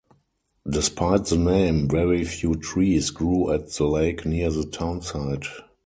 [0.67, 5.45] Despite the name, very few trees grew at the lake near the town site.